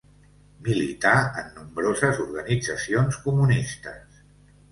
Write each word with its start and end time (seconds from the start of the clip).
Milità 0.67 1.11
en 1.41 1.51
nombroses 1.57 2.21
organitzacions 2.25 3.19
comunistes. 3.27 4.19